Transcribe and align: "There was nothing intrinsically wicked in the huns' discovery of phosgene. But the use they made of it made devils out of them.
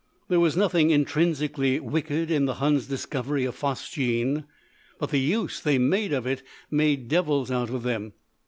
"There 0.29 0.39
was 0.39 0.57
nothing 0.57 0.89
intrinsically 0.89 1.79
wicked 1.79 2.31
in 2.31 2.45
the 2.45 2.55
huns' 2.55 2.87
discovery 2.87 3.45
of 3.45 3.53
phosgene. 3.55 4.45
But 4.97 5.11
the 5.11 5.19
use 5.19 5.59
they 5.61 5.77
made 5.77 6.11
of 6.11 6.25
it 6.25 6.41
made 6.71 7.07
devils 7.07 7.51
out 7.51 7.69
of 7.69 7.83
them. 7.83 8.13